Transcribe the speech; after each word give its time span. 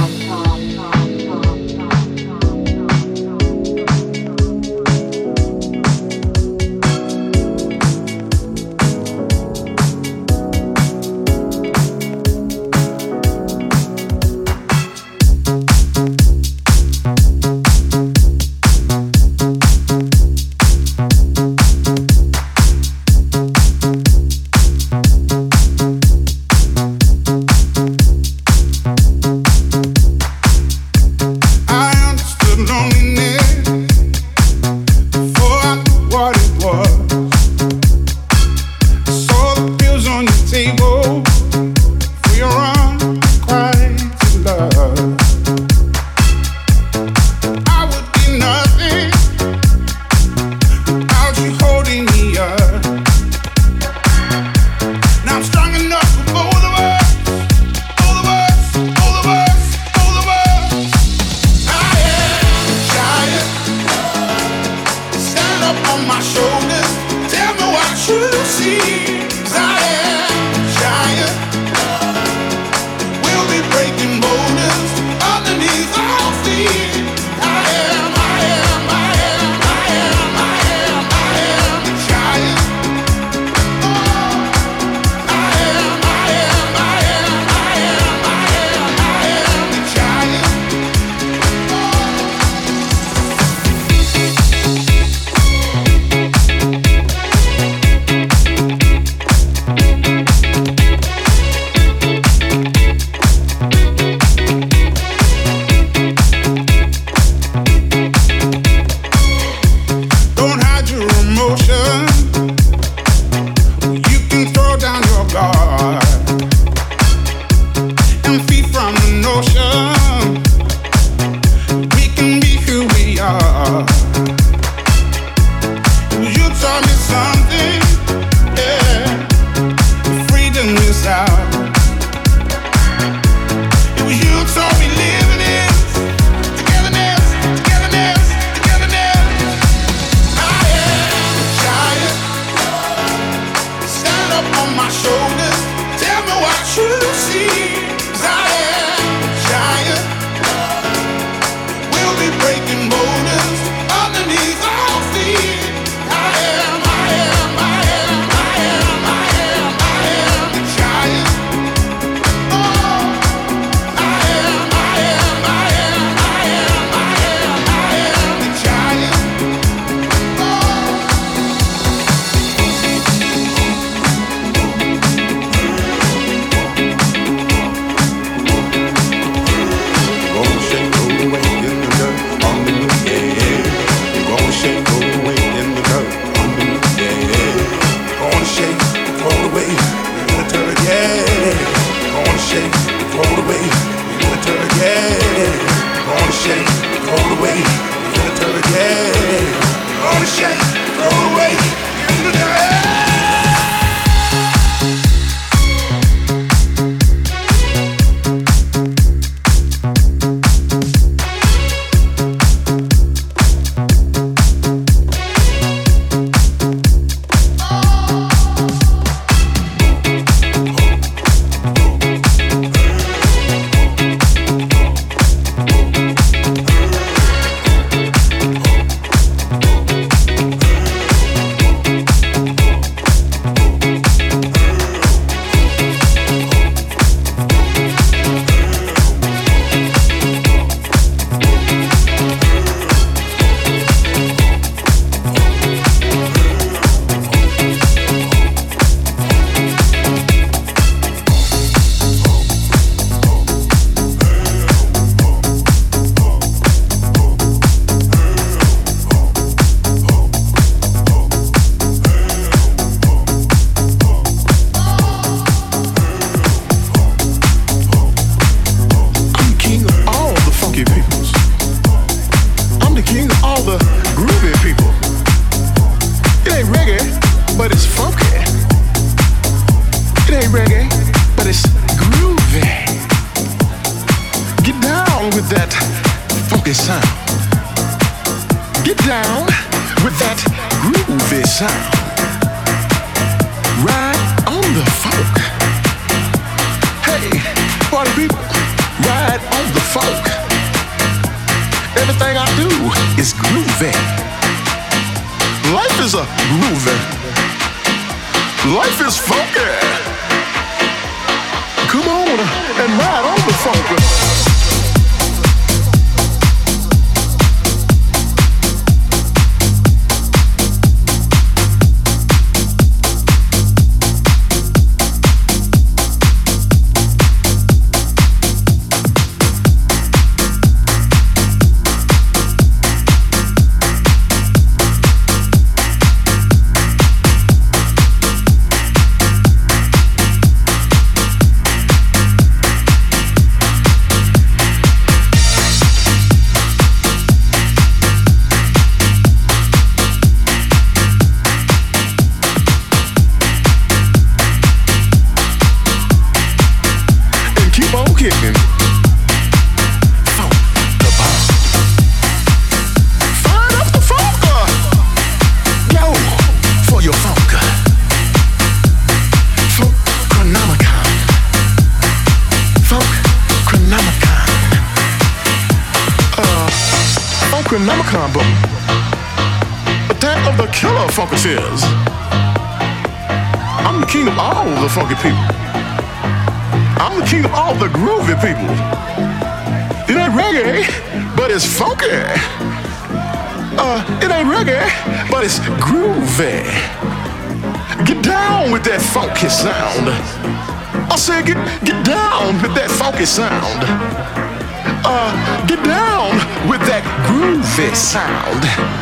sound. 408.15 408.94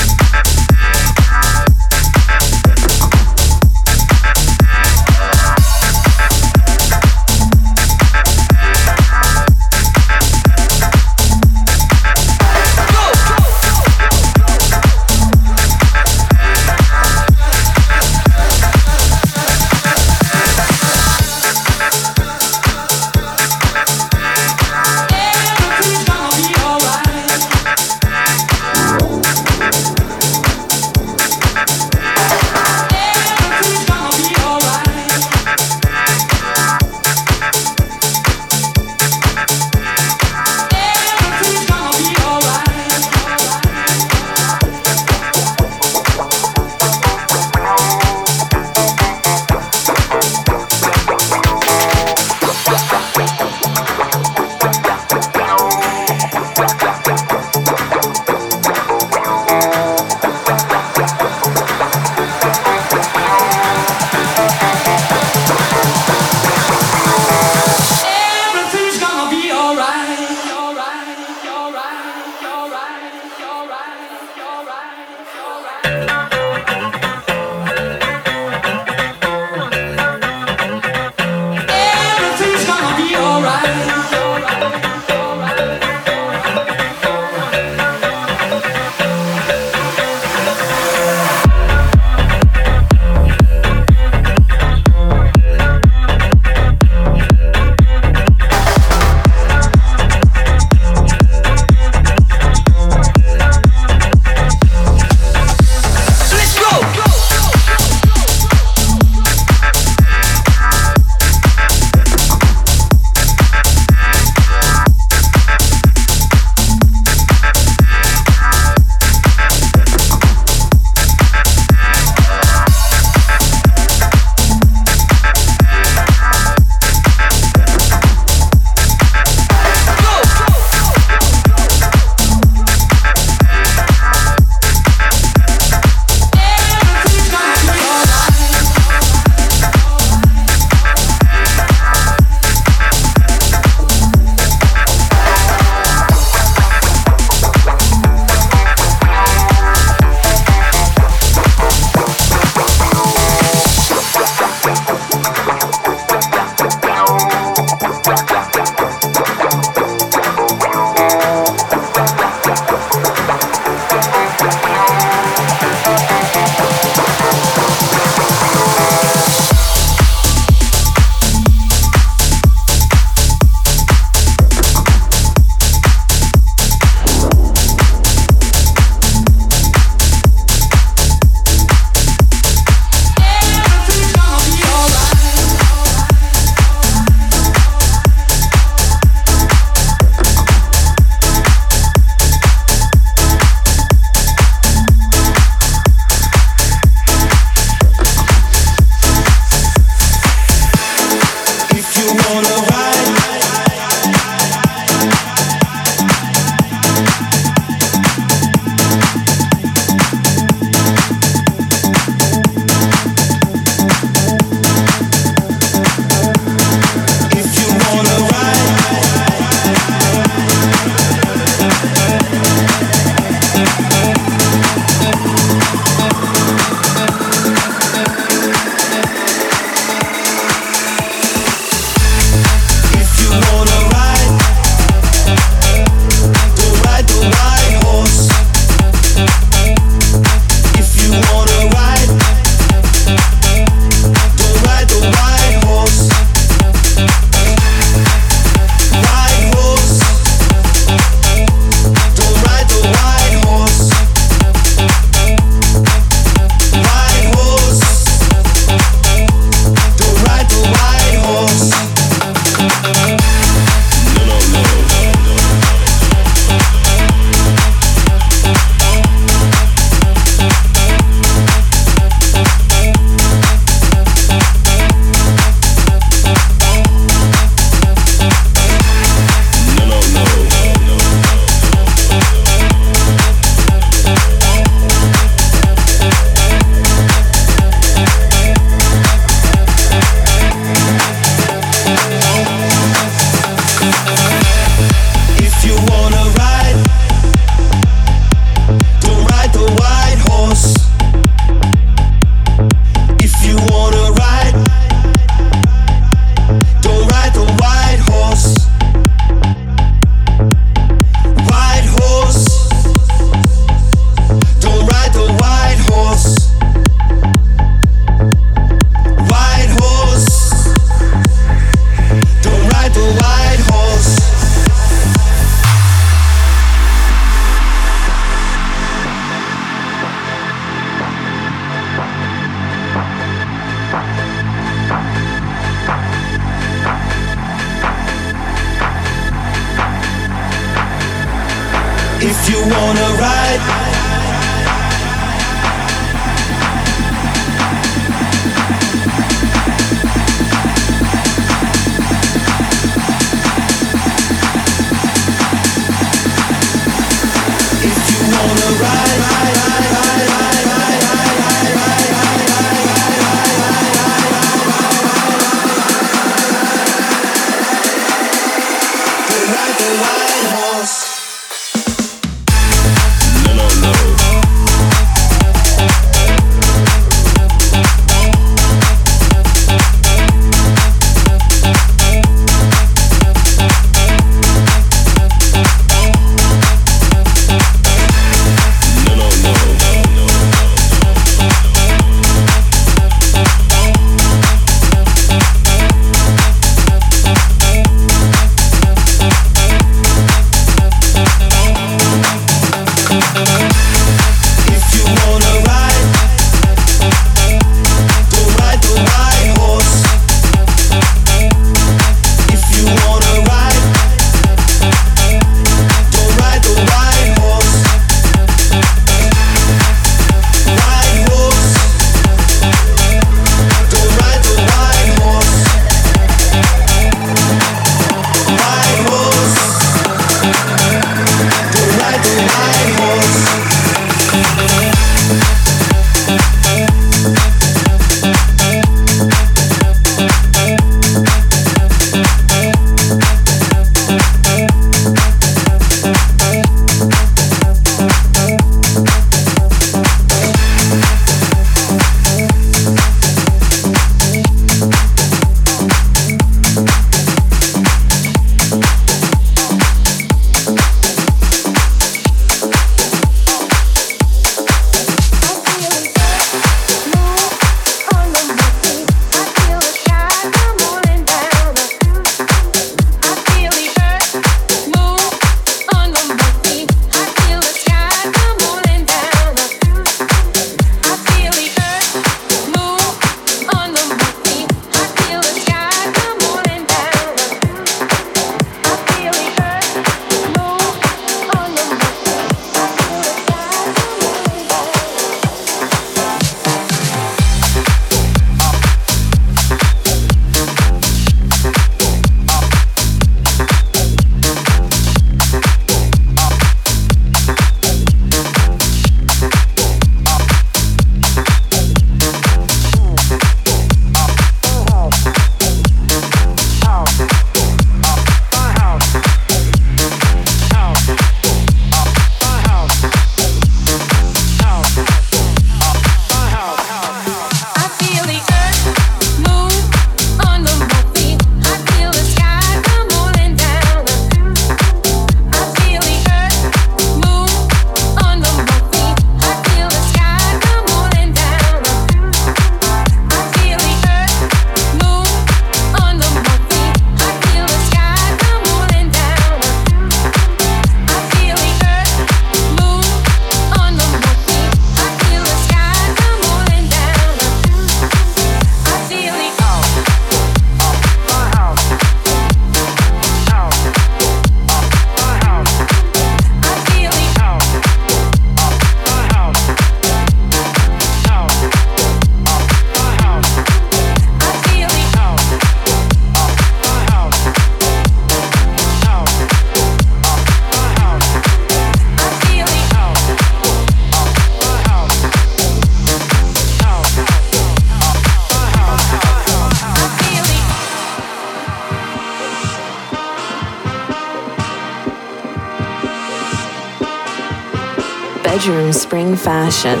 spring 599.14 599.36
fashion. 599.36 600.00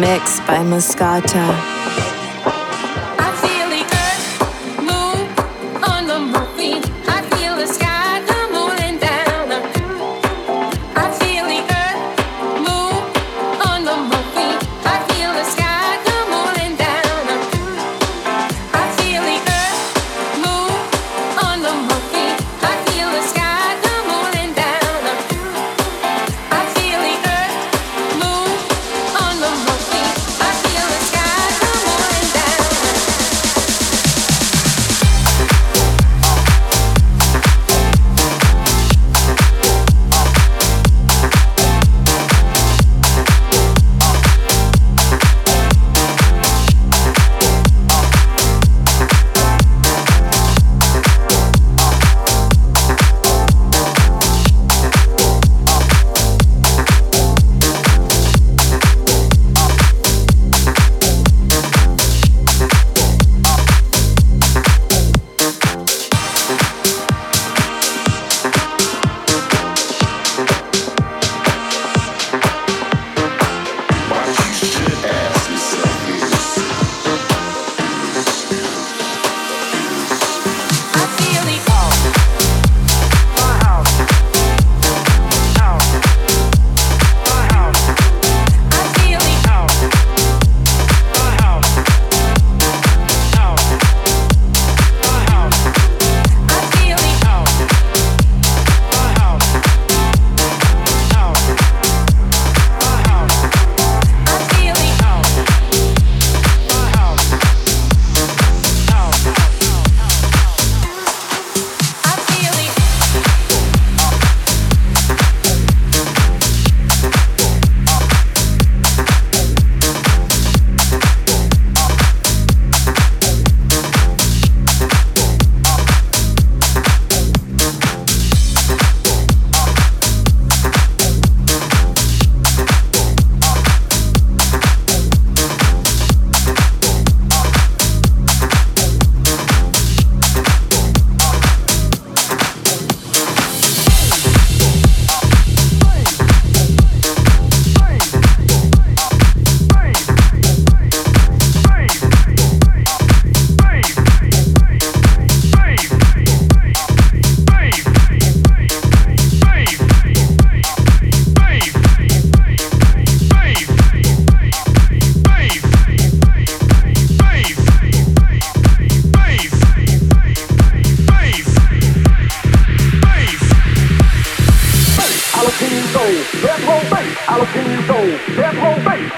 Mixed 0.00 0.44
by 0.48 0.64
Mascota. 0.64 1.71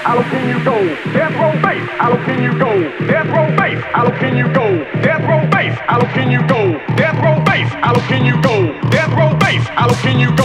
How 0.05 0.21
can 0.29 0.47
you 0.47 0.63
go? 0.63 0.77
Death 1.17 1.33
row 1.33 1.51
base. 1.65 1.89
How 1.97 2.15
can 2.25 2.43
you 2.43 2.53
go? 2.59 2.73
Death 3.07 3.25
row 3.33 3.49
base. 3.57 3.81
How 3.91 4.07
can 4.19 4.37
you 4.37 4.47
go? 4.53 4.67
Death 5.01 5.25
row 5.27 5.41
base. 5.49 5.75
How 5.89 5.99
can 6.13 6.29
you 6.29 6.45
go? 6.47 6.77
Death 6.95 7.17
row 7.25 7.43
base. 7.43 7.71
How 7.81 7.95
can 8.07 8.23
you 8.23 8.39
go? 8.39 8.57
Death 8.91 9.09
row 9.17 9.33
base. 9.39 9.65
How 9.73 9.91
can 10.03 10.19
you 10.19 10.29
go? 10.35 10.44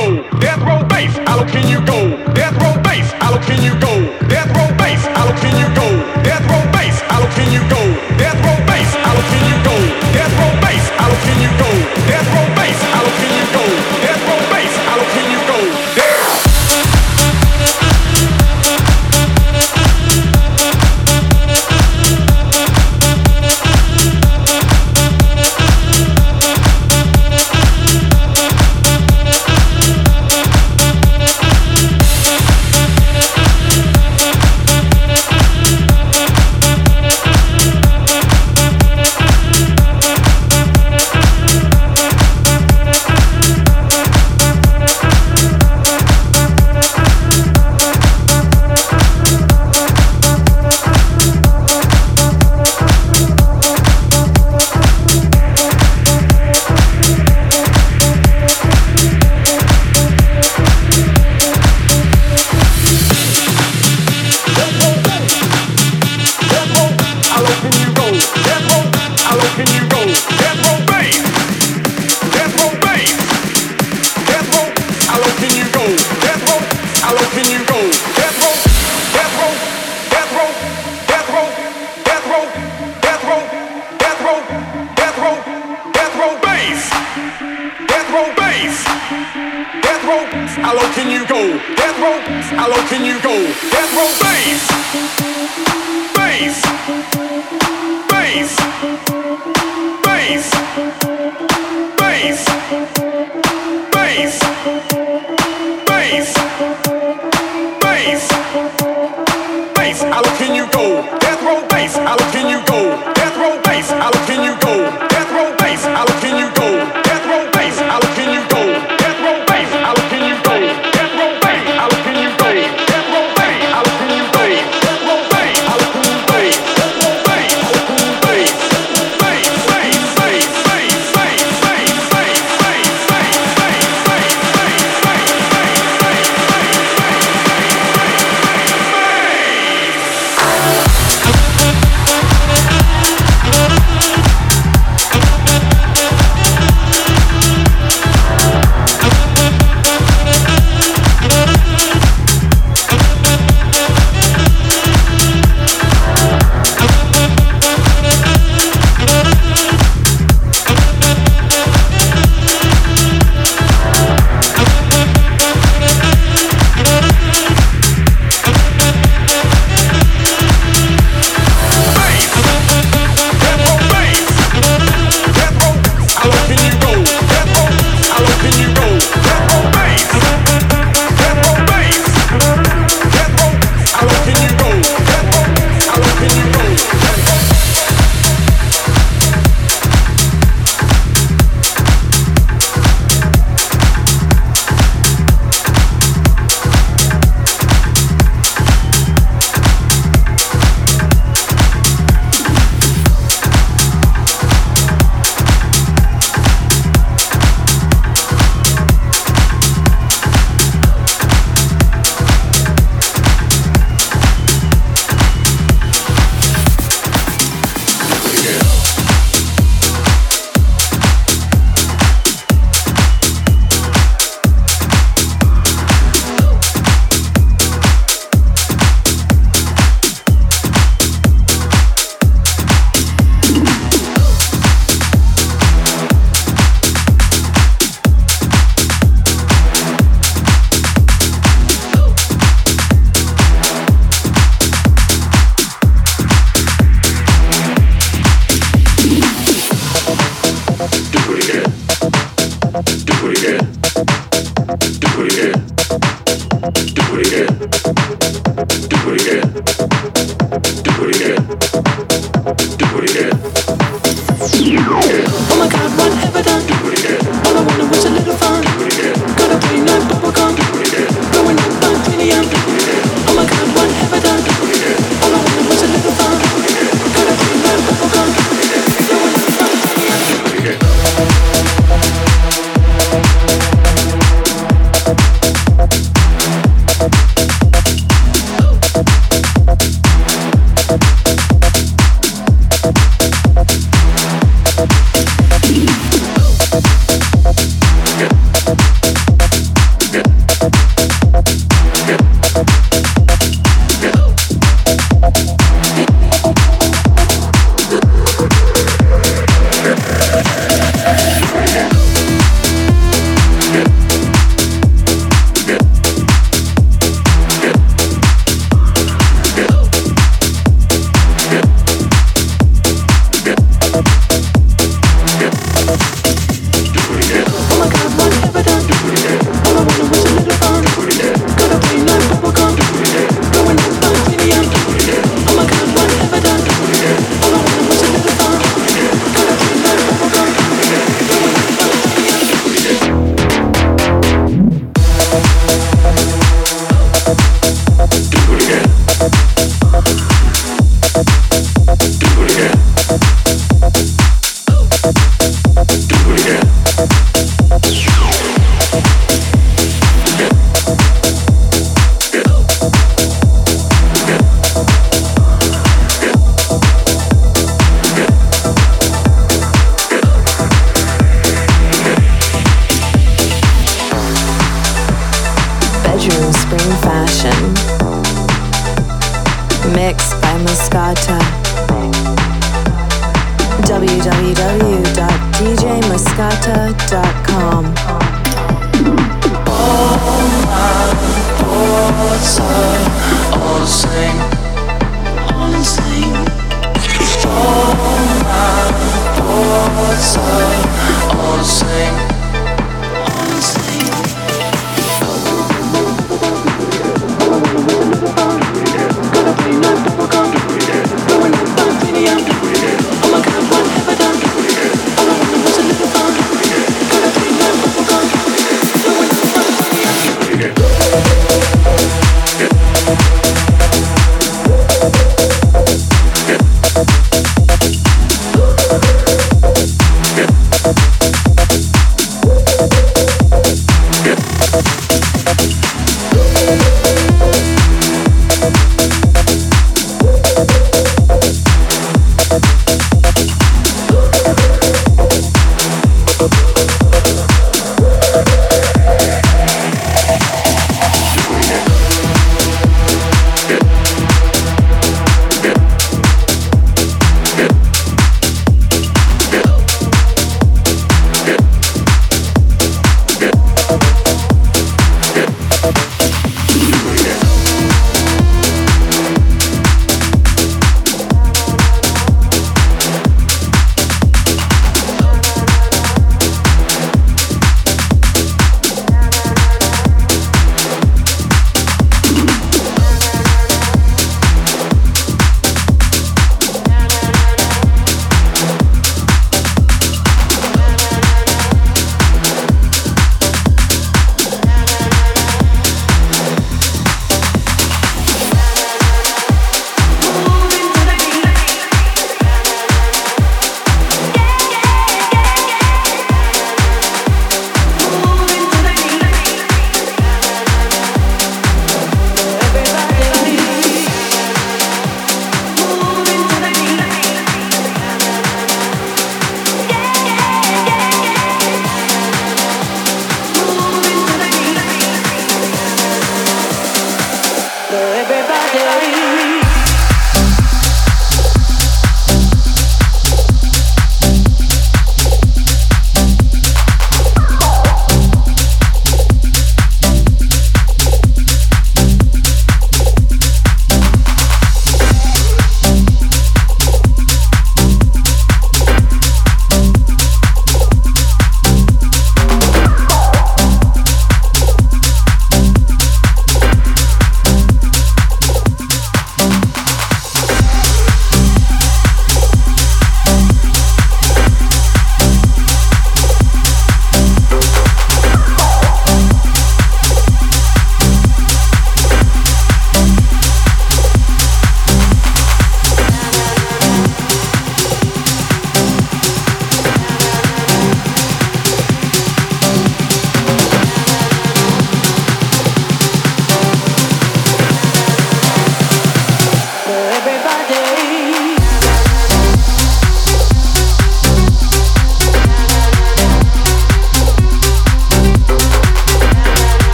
Thank. 446.40 447.09